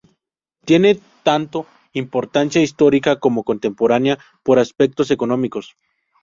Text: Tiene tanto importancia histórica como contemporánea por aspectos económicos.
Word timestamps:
Tiene 0.65 0.99
tanto 1.21 1.67
importancia 1.93 2.59
histórica 2.59 3.19
como 3.19 3.43
contemporánea 3.43 4.17
por 4.41 4.57
aspectos 4.57 5.11
económicos. 5.11 5.75